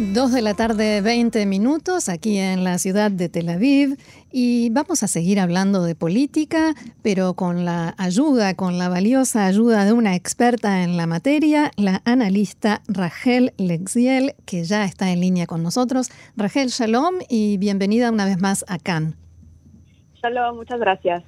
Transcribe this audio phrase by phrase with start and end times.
[0.00, 3.98] Dos de la tarde, 20 minutos, aquí en la ciudad de Tel Aviv.
[4.32, 6.72] Y vamos a seguir hablando de política,
[7.02, 12.00] pero con la ayuda, con la valiosa ayuda de una experta en la materia, la
[12.06, 16.08] analista Rachel Lexiel, que ya está en línea con nosotros.
[16.34, 19.16] Rachel, shalom y bienvenida una vez más a Cannes.
[20.22, 21.24] Shalom, muchas gracias.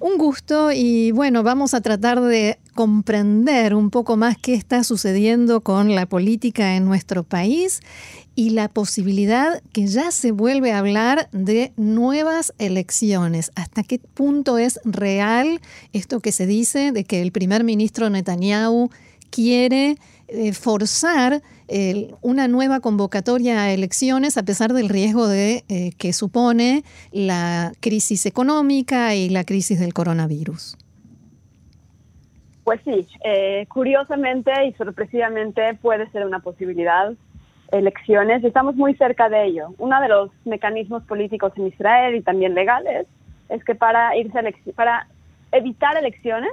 [0.00, 5.60] Un gusto y bueno, vamos a tratar de comprender un poco más qué está sucediendo
[5.60, 7.80] con la política en nuestro país
[8.34, 13.52] y la posibilidad que ya se vuelve a hablar de nuevas elecciones.
[13.54, 15.60] ¿Hasta qué punto es real
[15.92, 18.90] esto que se dice de que el primer ministro Netanyahu
[19.30, 19.96] quiere
[20.28, 21.42] eh, forzar
[22.20, 26.82] una nueva convocatoria a elecciones a pesar del riesgo de eh, que supone
[27.12, 30.76] la crisis económica y la crisis del coronavirus.
[32.64, 37.12] Pues sí, eh, curiosamente y sorpresivamente puede ser una posibilidad
[37.72, 39.74] elecciones y estamos muy cerca de ello.
[39.78, 43.06] Uno de los mecanismos políticos en Israel y también legales
[43.48, 44.38] es que para irse
[44.74, 45.06] para
[45.52, 46.52] evitar elecciones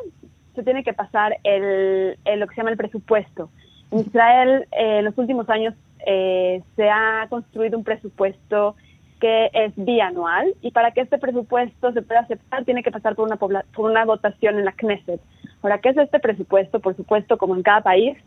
[0.56, 3.50] se tiene que pasar el, lo que se llama el presupuesto.
[3.92, 5.74] Israel, eh, en los últimos años,
[6.06, 8.76] eh, se ha construido un presupuesto
[9.20, 13.28] que es bianual y para que este presupuesto se pueda aceptar tiene que pasar por
[13.28, 15.22] una, por una votación en la Knesset.
[15.62, 16.80] Ahora, ¿qué es este presupuesto?
[16.80, 18.18] Por supuesto, como en cada país,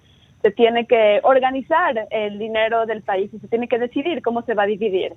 [0.43, 4.55] se tiene que organizar el dinero del país y se tiene que decidir cómo se
[4.55, 5.15] va a dividir.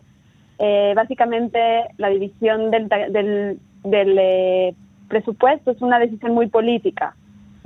[0.58, 1.60] Eh, básicamente,
[1.98, 4.76] la división del, del, del
[5.10, 7.16] presupuesto es una decisión muy política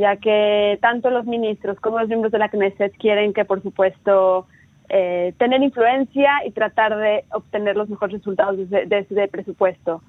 [0.01, 4.47] ya que tanto los ministros como los miembros de la Knesset quieren que, por supuesto,
[4.89, 10.01] eh, tener influencia y tratar de obtener los mejores resultados de, ese presupuesto.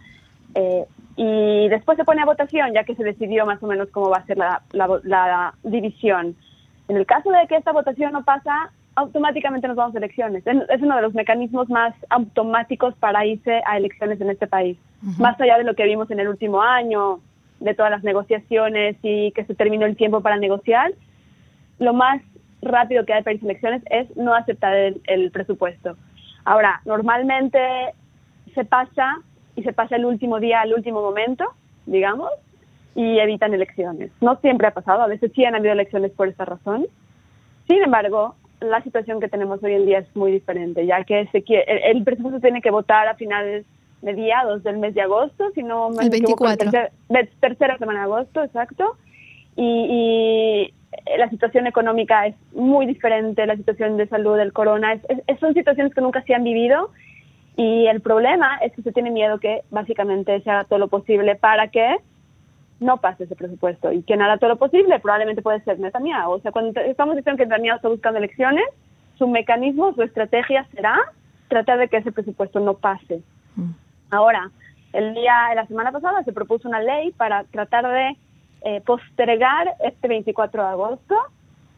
[0.55, 0.85] Eh,
[1.17, 4.17] y después se pone a votación, ya que se decidió más o menos cómo va
[4.17, 6.35] a ser la, la, división.
[6.89, 10.43] En el caso de que esta votación no pasa, automáticamente nos vamos a elecciones.
[10.47, 14.79] Es uno de los mecanismos más automáticos para irse a elecciones en este país.
[15.19, 17.21] Más allá de lo que vimos en el último año,
[17.63, 20.93] de todas las negociaciones y que se terminó el tiempo para negociar,
[21.79, 22.21] lo más
[22.61, 25.97] rápido que hay para elecciones es no aceptar el, presupuesto.
[26.45, 27.59] Ahora, normalmente
[28.55, 29.21] se pasa
[29.55, 31.45] y se pasa el último día, el último momento,
[31.87, 32.31] digamos,
[32.95, 34.11] y evitan elecciones.
[34.21, 36.87] No siempre ha pasado, a veces sí han habido elecciones por esta razón.
[37.69, 41.91] Sin embargo, la situación que tenemos hoy en día es muy diferente, ya que quiere,
[41.91, 43.65] el presupuesto tiene que votar a finales
[44.03, 46.71] mediados del mes de agosto, si no me el 24.
[47.41, 48.97] tercera semana de agosto, exacto.
[49.57, 50.73] Y,
[51.17, 55.01] la situación económica es muy diferente, la situación de salud del corona, es,
[55.41, 56.91] son situaciones que nunca se han vivido
[57.57, 61.35] y el problema es que se tiene miedo que básicamente se haga todo lo posible
[61.35, 61.97] para que
[62.81, 63.93] no pase ese presupuesto.
[63.93, 66.33] Y quien hará todo lo posible probablemente puede ser Netanyahu.
[66.33, 68.65] O sea, cuando estamos diciendo que Netanyahu está buscando elecciones,
[69.17, 70.99] su mecanismo, su estrategia será
[71.49, 73.23] tratar de que ese presupuesto no pase.
[73.57, 73.71] Mm.
[74.13, 74.51] Ahora,
[74.93, 78.17] el día, la semana pasada se propuso una ley para tratar de
[78.61, 81.17] eh, postergar este 24 de agosto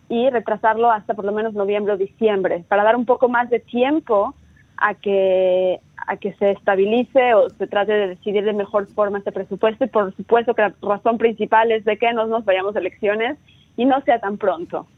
[0.09, 3.61] y retrasarlo hasta por lo menos noviembre o diciembre, para dar un poco más de
[3.61, 4.35] tiempo
[4.77, 5.79] a que,
[6.09, 9.89] a que se estabilice o se trate de decidir de mejor forma este presupuesto y
[9.89, 13.39] por supuesto que la razón principal es de que no nos vayamos a elecciones
[13.77, 14.89] y no sea tan pronto.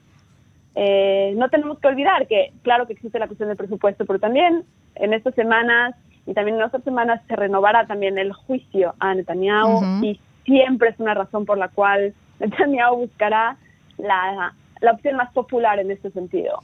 [0.75, 4.65] Eh, no tenemos que olvidar que claro que existe la cuestión del presupuesto, pero también
[4.95, 5.95] en estas semanas
[6.27, 10.99] y también en otras semanas se renovará también el juicio a Netanyahu y siempre es
[10.99, 13.57] una razón por la cual Netanyahu buscará
[13.99, 16.61] la, la opción más popular en este sentido.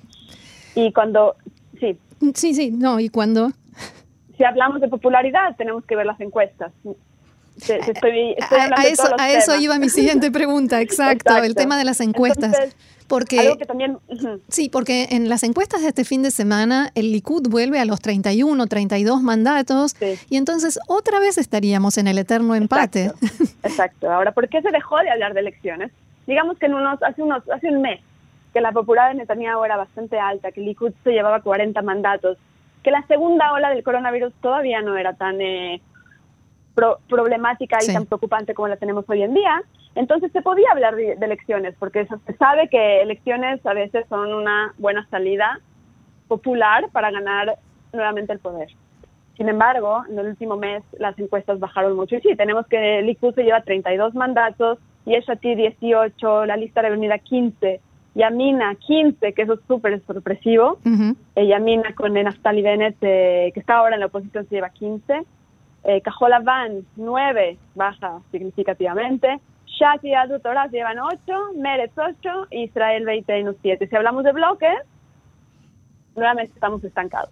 [0.74, 1.36] Y cuando,
[1.78, 1.98] sí.
[2.34, 3.50] Sí, sí, no, ¿y cuando
[4.36, 6.72] Si hablamos de popularidad, tenemos que ver las encuestas.
[7.56, 12.56] Estoy, a, eso, a eso iba mi siguiente pregunta, exacto, el tema de las encuestas.
[13.08, 13.98] Porque, también,
[14.48, 18.00] Sí, porque en las encuestas de este fin de semana el Likud vuelve a los
[18.00, 19.94] 31, 32 mandatos
[20.30, 23.12] y entonces otra vez estaríamos en el eterno empate.
[23.64, 24.10] Exacto.
[24.10, 25.92] Ahora, ¿por qué se dejó de hablar de elecciones?
[26.26, 28.00] Digamos que en unos, hace, unos, hace un mes
[28.54, 32.38] que la popularidad de Netanyahu era bastante alta, que el Likud se llevaba 40 mandatos,
[32.82, 35.38] que la segunda ola del coronavirus todavía no era tan...
[35.40, 35.82] Eh,
[36.74, 39.62] problemática y tan preocupante como la tenemos hoy en día,
[39.94, 44.74] entonces se podía hablar de, elecciones, porque se sabe que elecciones a veces son una
[44.78, 45.60] buena salida
[46.28, 47.58] popular para ganar
[47.92, 48.68] nuevamente el poder.
[49.36, 52.16] Sin embargo, en el último mes las encuestas bajaron mucho.
[52.16, 56.80] Y sí, tenemos que el Likud se lleva 32 mandatos, y Yeshati 18, la lista
[56.80, 57.80] de venida 15,
[58.14, 60.78] Yamina 15, que eso es súper sorpresivo.
[60.84, 65.22] Uh Yamina con Naftali Bennett, eh, que está ahora en la oposición, se lleva 15
[65.84, 66.02] Eh,
[66.44, 69.40] Van 9, baja significativamente.
[69.66, 71.18] Shati y Adutoras llevan 8,
[71.56, 73.86] Meretz 8, Israel 20 7.
[73.88, 74.78] Si hablamos de bloques,
[76.14, 77.30] nuevamente estamos estancados.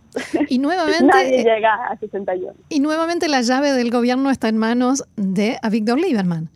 [0.48, 2.54] Y nuevamente nadie llega a 61.
[2.68, 6.48] Y nuevamente la llave del gobierno está en manos de Víctor Lieberman.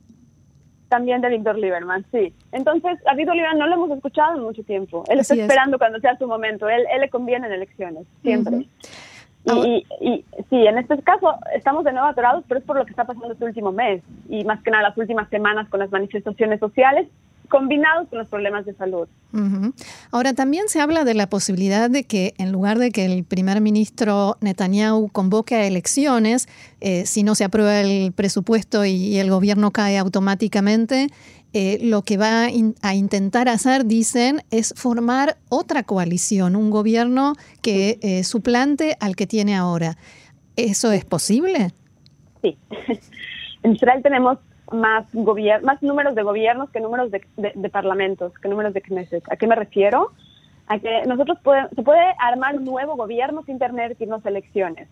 [0.89, 2.33] También de Víctor Lieberman, sí.
[2.53, 5.05] Entonces, a Víctor Lieberman no lo hemos escuchado en mucho tiempo.
[5.09, 6.69] Él está esperando cuando sea su momento.
[6.69, 8.67] Él, él le conviene en elecciones, siempre.
[9.45, 12.91] Y, y, sí, en este caso estamos de nuevo atorados, pero es por lo que
[12.91, 16.61] está pasando este último mes y más que nada las últimas semanas con las manifestaciones
[16.61, 17.09] sociales
[17.49, 19.07] combinados con los problemas de salud.
[20.11, 23.61] Ahora, también se habla de la posibilidad de que en lugar de que el primer
[23.61, 26.49] ministro Netanyahu convoque a elecciones,
[26.81, 31.09] eh, si no se aprueba el presupuesto y, el gobierno cae automáticamente,
[31.57, 32.47] eh, lo que va
[32.83, 39.29] a intentar hacer, dicen, es formar otra coalición, un gobierno que eh, suplante al que
[39.29, 39.97] tiene ahora.
[40.57, 41.71] ¿Eso es posible?
[42.43, 42.59] Sí.
[43.63, 44.37] En Israel tenemos
[44.73, 49.25] más, más números de gobiernos que números de, parlamentos, que números de Knesset.
[49.33, 50.13] ¿A qué me refiero?
[50.67, 51.39] A que nosotros
[51.75, 54.87] se puede armar un nuevo gobierno sin tener que irnos a elecciones.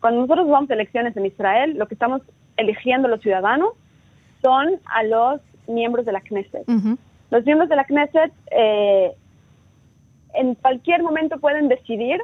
[0.00, 2.22] Cuando nosotros vamos a elecciones en Israel, lo que estamos
[2.56, 3.72] eligiendo los ciudadanos
[4.40, 6.64] son a los miembros de la Knesset.
[7.30, 9.12] Los miembros de la Knesset eh,
[10.34, 12.20] en cualquier momento pueden decidir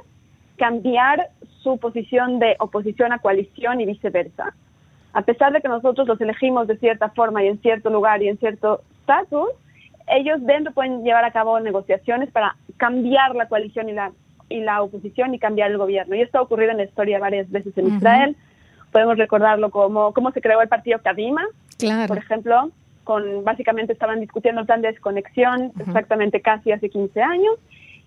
[0.56, 1.30] cambiar
[1.62, 4.54] su posición de oposición a coalición y viceversa
[5.12, 8.28] a pesar de que nosotros los elegimos de cierta forma y en cierto lugar y
[8.28, 9.50] en cierto estatus,
[10.06, 14.12] ellos dentro pueden llevar a cabo negociaciones para cambiar la coalición y la,
[14.48, 16.14] y la oposición y cambiar el gobierno.
[16.14, 18.36] Y esto ha ocurrido en la historia varias veces en Israel.
[18.92, 21.44] Podemos recordarlo como cómo se creó el partido Kadima,
[22.08, 22.70] por ejemplo,
[23.10, 27.56] con básicamente estaban discutiendo el plan de desconexión exactamente casi hace 15 años.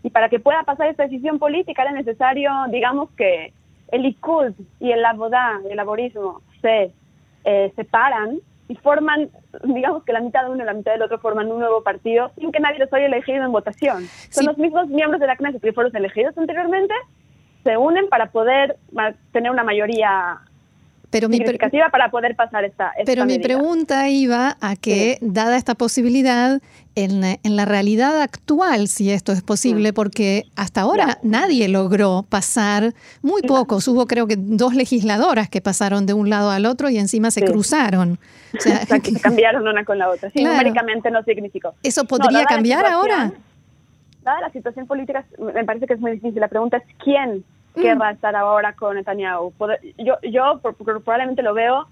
[0.01, 3.51] Y para que pueda pasar esta decisión política era necesario, digamos, que
[3.91, 6.93] el Likud y el Abodá, el laborismo, se
[7.43, 8.39] eh, separan
[8.69, 9.29] y forman,
[9.65, 12.31] digamos que la mitad de uno y la mitad del otro forman un nuevo partido
[12.37, 14.05] sin que nadie los haya elegido en votación.
[14.29, 16.93] Son los mismos miembros de la Knesset que fueron elegidos anteriormente,
[17.65, 18.77] se unen para poder
[19.33, 20.39] tener una mayoría
[21.13, 21.39] pero mi
[21.91, 26.59] para poder pasar esta, Pero mi pregunta iba a que, dada esta posibilidad,
[26.95, 29.93] en, en, la realidad actual, si esto es posible, mm.
[29.93, 36.07] porque hasta ahora nadie logró pasar, muy pocos, hubo creo que dos legisladoras que pasaron
[36.07, 38.17] de un lado al otro y encima se cruzaron.
[38.57, 40.31] O sea, que cambiaron una con la otra.
[40.31, 41.75] Sí, numéricamente no significó.
[41.83, 43.31] ¿Eso podría cambiar ahora?
[44.23, 46.39] Dada la situación política, me parece que es muy difícil.
[46.39, 47.43] La pregunta es quién
[47.73, 48.15] querrá mm.
[48.15, 49.53] estar ahora con Netanyahu.
[49.97, 51.87] Yo, yo probablemente lo veo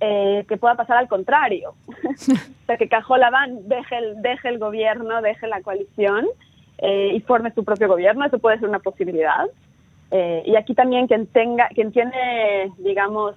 [0.00, 1.74] eh, que pueda pasar al contrario.
[1.88, 6.26] o sea, que Cajolabán deje el, deje el gobierno, deje la coalición
[6.78, 8.24] eh, y forme su propio gobierno.
[8.24, 9.46] Eso puede ser una posibilidad.
[10.10, 13.36] Eh, y aquí también quien tenga, quien tiene, digamos,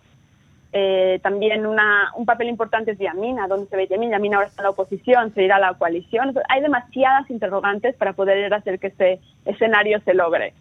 [0.73, 4.17] eh, también una, un papel importante es Yamina, donde se ve Yamina.
[4.17, 6.33] Yamina ahora está en la oposición, se irá a la coalición.
[6.49, 10.53] hay demasiadas interrogantes para poder hacer que ese escenario se logre.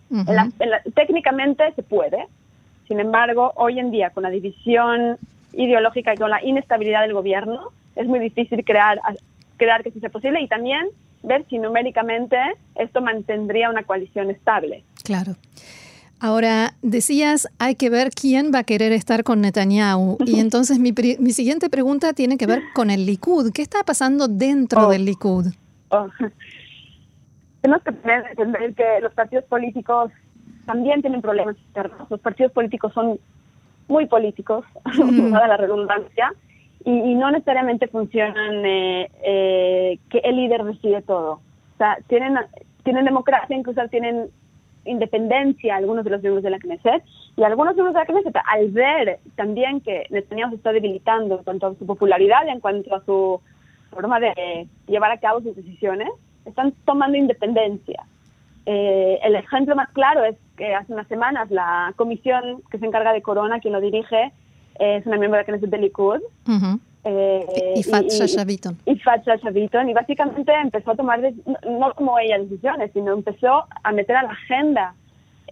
[0.94, 2.26] técnicamente se puede,
[2.88, 5.18] sin embargo, hoy en día, con la división
[5.52, 9.00] ideológica y con la inestabilidad del gobierno, es muy difícil crear,
[9.56, 10.86] crear que eso sea posible y también
[11.22, 12.36] ver si numéricamente
[12.76, 14.84] esto mantendría una coalición estable.
[15.02, 15.32] Claro.
[16.18, 20.18] Ahora, decías, hay que ver quién va a querer estar con Netanyahu.
[20.24, 23.52] Y entonces mi, mi siguiente pregunta tiene que ver con el Likud.
[23.52, 24.90] ¿Qué está pasando dentro oh.
[24.90, 25.46] del Likud?
[25.90, 26.08] Oh.
[27.60, 30.12] Tenemos que entender que los partidos políticos
[30.66, 32.08] también tienen problemas internos.
[32.10, 33.18] Los partidos políticos son
[33.88, 35.32] muy políticos, mm.
[35.32, 36.32] la redundancia,
[36.84, 41.32] y, no necesariamente funcionan eh, eh, que el líder decide todo.
[41.32, 42.36] O sea, tienen,
[42.84, 44.30] tienen democracia, incluso tienen
[44.86, 47.02] independencia algunos de los miembros de la Knesset
[47.36, 51.44] y algunos miembros de la Knesset al ver también que Netanyahu se está debilitando en
[51.44, 53.40] cuanto a su popularidad y en cuanto a su
[53.90, 56.08] forma de llevar a cabo sus decisiones,
[56.44, 58.04] están tomando independencia.
[58.66, 63.12] Eh, el ejemplo más claro es que hace unas semanas la comisión que se encarga
[63.12, 64.32] de Corona, quien lo dirige,
[64.78, 66.20] es una miembro de la Knesset de Likud,
[67.08, 68.06] eh, y Fat
[69.86, 71.20] Y básicamente empezó a tomar,
[71.64, 74.94] no como ella decisiones, sino empezó a meter a la agenda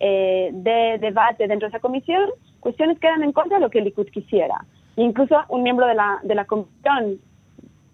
[0.00, 3.82] eh, de debate dentro de esa comisión cuestiones que eran en contra de lo que
[3.82, 4.64] Likud quisiera.
[4.96, 7.20] Incluso un miembro de la, de la comisión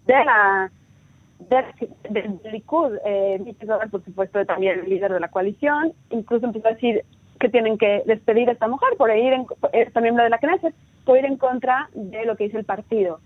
[0.07, 0.71] de la
[2.09, 3.55] de, Likud, eh,
[3.91, 7.03] por supuesto, también el líder de la coalición, incluso empezó a decir
[7.39, 10.73] que tienen que despedir a esta mujer por ir, en, esta miembro de la Knesset,
[11.05, 13.19] por ir en contra de lo que dice el partido.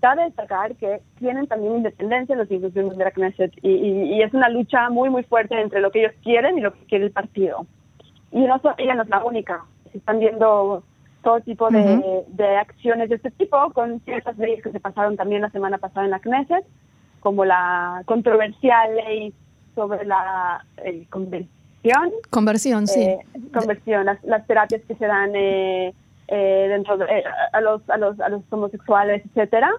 [0.00, 4.88] Cabe destacar que tienen también independencia los instituciones de la Knesset y, es una lucha
[4.88, 7.66] muy, muy fuerte entre lo que ellos quieren y lo que quiere el partido.
[8.32, 9.64] Y no ella no es la única.
[9.92, 10.82] Se están viendo
[11.22, 15.42] todo tipo de, de, acciones de este tipo, con ciertas leyes que se pasaron también
[15.42, 16.64] la semana pasada en la Knesset,
[17.20, 19.34] como la controversial ley
[19.74, 22.10] sobre la eh, conversión.
[22.30, 23.02] Conversión, sí.
[23.02, 23.18] Eh,
[23.52, 25.94] conversión, las, las, terapias que se dan eh,
[26.28, 29.70] dentro de, a, los, a, los, a los homosexuales, etcétera.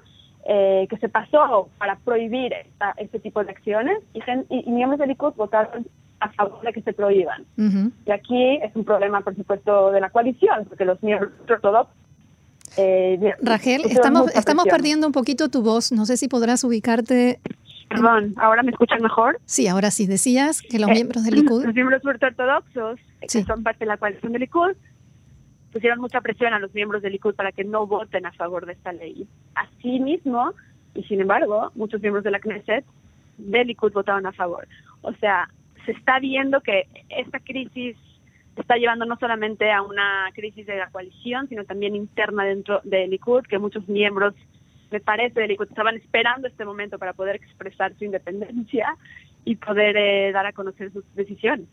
[0.45, 2.53] Que se pasó para prohibir
[2.98, 5.86] este tipo de acciones y, y, miembros del Likud votaron
[6.19, 7.45] a favor de que se prohíban.
[8.05, 11.95] Y aquí es un problema, por supuesto, de la coalición, porque los miembros ortodoxos
[12.77, 15.91] eh, Rachel, estamos, estamos perdiendo un poquito tu voz.
[15.91, 17.39] No sé si podrás ubicarte.
[17.89, 19.39] Perdón, ¿ahora me escuchan mejor?
[19.45, 20.07] Sí, ahora sí.
[20.07, 21.65] Decías que los eh, miembros del Likud...
[21.65, 24.71] Los miembros ortodoxos, que son parte de la coalición del Likud,
[25.72, 28.74] pusieron mucha presión a los miembros del Likud para que no voten a favor de
[28.74, 29.28] esta ley.
[29.56, 30.54] Asimismo,
[30.94, 32.86] y sin embargo, muchos miembros de la Knesset
[33.38, 34.68] del Likud votaron a favor.
[35.01, 35.50] O sea,
[35.86, 37.98] se está viendo que esta crisis
[38.56, 43.08] está llevando no solamente a una crisis de la coalición, sino también interna dentro de
[43.08, 44.34] Likud, que muchos miembros,
[44.92, 48.96] me parece, de Likud estaban esperando este momento para poder expresar su independencia
[49.43, 51.67] y poder eh, dar a conocer sus decisiones.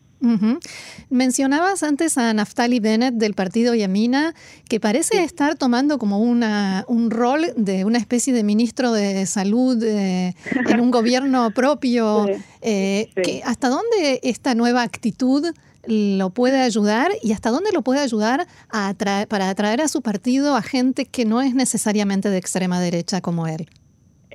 [1.09, 4.33] Mencionabas antes a Naftali Bennett del partido Yamina,
[4.67, 9.81] que parece estar tomando como una, un rol de una especie de ministro de salud
[9.81, 10.35] eh,
[10.67, 12.27] en un gobierno propio.
[12.61, 13.09] Eh,
[13.45, 15.45] ¿Hasta dónde esta nueva actitud
[15.87, 18.93] lo puede ayudar y hasta dónde lo puede ayudar a
[19.29, 23.47] para atraer a su partido a gente que no es necesariamente de extrema derecha como
[23.47, 23.69] él?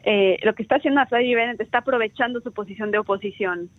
[0.06, 3.70] Eh, lo que está haciendo Naftali Bennett está aprovechando su posición de oposición.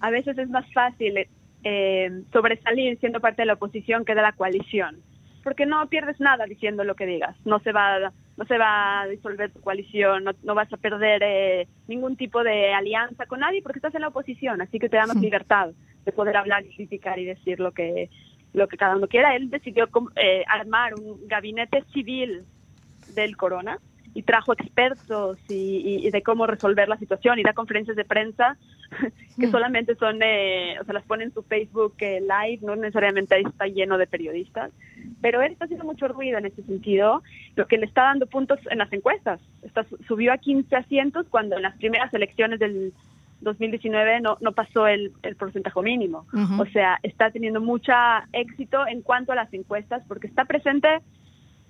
[0.00, 1.26] A veces es más fácil
[1.64, 5.02] eh, sobresalir siendo parte de la oposición que de la coalición,
[5.42, 9.06] porque no pierdes nada diciendo lo que digas, no se va, no se va a
[9.08, 13.78] disolver tu coalición, no, vas a perder eh, ningún tipo de alianza con nadie porque
[13.78, 15.70] estás en la oposición, así que te da más libertad
[16.04, 18.08] de poder hablar y criticar y decir lo que
[18.54, 19.34] lo que cada uno quiera.
[19.34, 22.44] Él decidió eh, armar un gabinete civil
[23.14, 23.78] del corona
[24.14, 28.56] y trajo expertos y, de cómo resolver la situación y da conferencias de prensa
[29.38, 29.50] que mm.
[29.50, 33.44] solamente son, eh, o sea, las pone en su Facebook eh, live, no necesariamente ahí
[33.46, 34.70] está lleno de periodistas,
[35.20, 37.22] pero él está haciendo mucho ruido en ese sentido,
[37.56, 39.40] lo que le está dando puntos en las encuestas.
[39.62, 42.92] Está, subió a 15 asientos cuando en las primeras elecciones del
[43.40, 46.26] 2019 no, no pasó el, el porcentaje mínimo.
[46.58, 47.92] O sea, está teniendo mucho
[48.32, 51.00] éxito en cuanto a las encuestas porque está presente,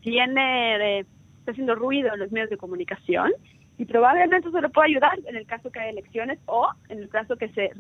[0.01, 0.79] tiene...
[0.79, 1.07] De,
[1.43, 3.33] está haciendo ruido en los medios de comunicación
[3.77, 7.09] y probablemente eso le pueda ayudar en el caso que haya elecciones o en el
[7.09, 7.71] caso que se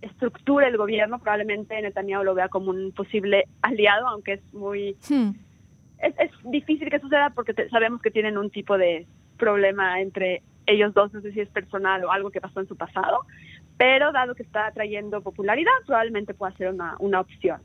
[0.00, 4.96] reestructure el gobierno, probablemente Netanyahu lo vea como un posible aliado, aunque es muy...
[5.08, 5.30] Hmm.
[5.98, 9.06] Es, es, difícil que suceda porque sabemos que tienen un tipo de
[9.36, 12.76] problema entre ellos dos, no sé si es personal o algo que pasó en su
[12.76, 13.20] pasado,
[13.76, 17.60] pero dado que está trayendo popularidad, probablemente pueda ser una, una opción.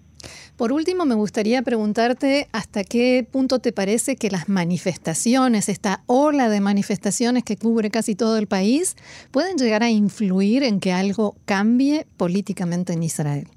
[0.60, 6.50] Por último, me gustaría preguntarte hasta qué punto te parece que las manifestaciones, esta ola
[6.50, 8.98] de manifestaciones que cubre casi todo el país,
[9.32, 13.48] pueden llegar a influir en que algo cambie políticamente en Israel.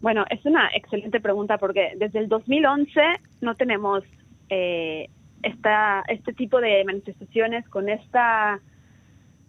[0.00, 3.00] Bueno, es una excelente pregunta porque desde el 2011
[3.40, 4.02] no tenemos
[4.50, 5.08] eh,
[5.44, 8.60] esta, este tipo de manifestaciones con esta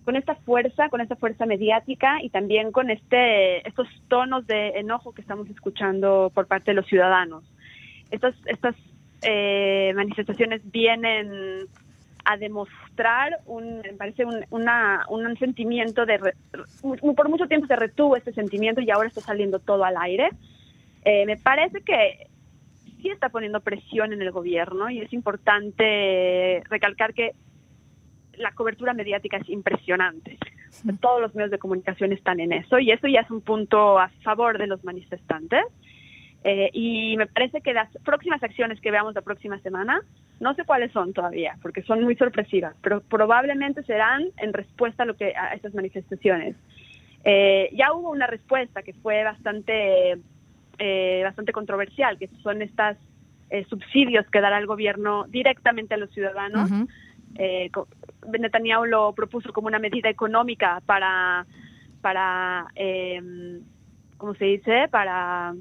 [0.05, 5.13] con esta fuerza, con esta fuerza mediática y también con este, estos tonos de enojo
[5.13, 7.43] que estamos escuchando por parte de los ciudadanos.
[8.11, 8.75] Estas, estas
[9.23, 11.67] eh, manifestaciones vienen
[12.23, 16.33] a demostrar, un, me parece, un, una, un sentimiento de...
[17.15, 20.29] por mucho tiempo se retuvo este sentimiento y ahora está saliendo todo al aire.
[21.03, 22.27] Eh, me parece que
[23.01, 27.33] sí está poniendo presión en el gobierno y es importante recalcar que
[28.37, 30.37] la cobertura mediática es impresionante.
[30.99, 34.09] Todos los medios de comunicación están en eso y eso ya es un punto a
[34.23, 35.63] favor de los manifestantes.
[36.43, 40.01] Eh, y me parece que las próximas acciones que veamos la próxima semana,
[40.39, 45.05] no sé cuáles son todavía, porque son muy sorpresivas, pero probablemente serán en respuesta a,
[45.07, 46.55] lo que, a estas manifestaciones.
[47.23, 50.19] Eh, ya hubo una respuesta que fue bastante,
[50.77, 52.97] eh, bastante controversial, que son estos
[53.69, 56.69] subsidios que dará el gobierno directamente a los ciudadanos
[57.37, 57.69] eh,
[58.27, 61.45] Netanyahu lo propuso como una medida económica para,
[62.01, 63.59] para eh,
[64.17, 64.87] ¿cómo se dice?
[64.89, 65.53] Para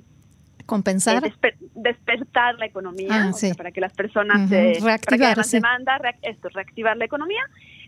[0.66, 6.96] compensar, eh, despertar la economía, ah, para que las personas eh, reactivar demanda, esto, reactivar
[6.96, 7.42] la economía.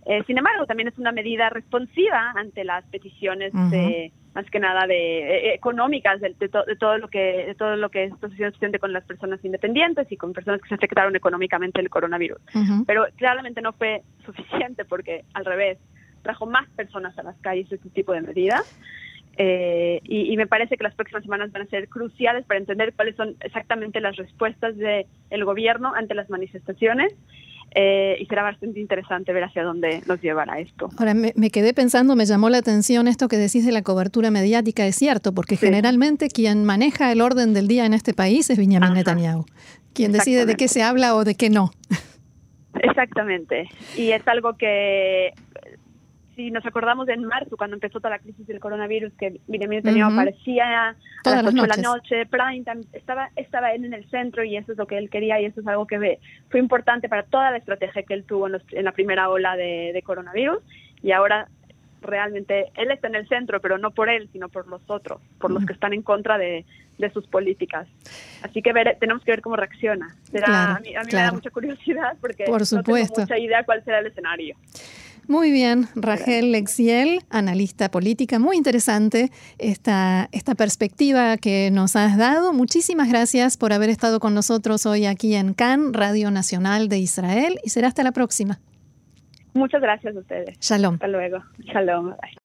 [0.05, 4.87] Eh, sin embargo, también es una medida responsiva ante las peticiones de más que nada
[4.87, 9.43] de económicas de, todo lo que de todo lo que está sucediendo con las personas
[9.43, 12.39] independientes y con personas que se afectaron económicamente del coronavirus.
[12.87, 15.79] Pero claramente no fue suficiente porque al revés
[16.21, 18.63] trajo más personas a las calles este tipo de medidas.
[19.39, 23.17] Eh, y, me parece que las próximas semanas van a ser cruciales para entender cuáles
[23.17, 27.15] son exactamente las respuestas del el gobierno ante las manifestaciones.
[27.79, 30.89] Eh, y será bastante interesante ver hacia dónde nos llevará esto.
[30.97, 34.87] Ahora, me, quedé pensando, me llamó la atención esto que decís de la cobertura mediática,
[34.87, 38.95] es cierto, porque generalmente quien maneja el orden del día en este país es Benjamin
[38.95, 39.45] Netanyahu,
[39.93, 41.71] quien decide de qué se habla o de qué no.
[42.83, 45.35] Exactamente, y es algo que
[46.37, 49.79] si nos acordamos de en marzo, cuando empezó toda la crisis del coronavirus, que Benjamin
[49.79, 52.63] Netanyahu aparecía a las 8 de la noche, prime
[52.93, 55.63] estaba, estaba él en el centro y eso es lo que él quería y eso
[55.63, 56.19] es algo que
[56.51, 60.59] fue importante para toda la estrategia que él tuvo en, la primera ola de, coronavirus
[61.03, 61.49] y ahora
[62.03, 65.51] realmente él está en el centro, pero no por él, sino por los otros, por
[65.51, 66.67] los que están en contra de,
[67.15, 67.89] sus políticas.
[68.43, 70.15] Así que tenemos que ver cómo reacciona.
[70.45, 74.07] a mí, me da mucha curiosidad porque por no tengo mucha idea cuál será el
[74.07, 74.55] escenario.
[75.29, 82.53] Muy bien, Rachel Lexiel, analista política, muy interesante esta, esta perspectiva que nos has dado.
[82.53, 87.59] Muchísimas gracias por haber estado con nosotros hoy aquí en Cannes, Radio Nacional de Israel,
[87.65, 88.61] y será hasta la próxima.
[89.55, 90.59] Muchas gracias a ustedes.
[90.61, 90.95] Shalom.
[90.95, 91.39] Hasta luego.
[91.59, 92.15] Shalom.